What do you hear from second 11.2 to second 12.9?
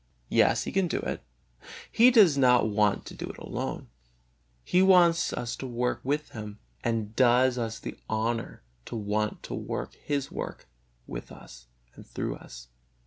us and through us.